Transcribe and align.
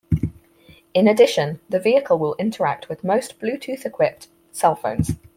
In 0.95 1.07
addition, 1.07 1.59
the 1.69 1.79
vehicle 1.79 2.17
will 2.17 2.33
interact 2.39 2.89
with 2.89 3.03
most 3.03 3.39
Bluetooth-equipped 3.39 4.29
cell 4.51 4.73
phones. 4.73 5.11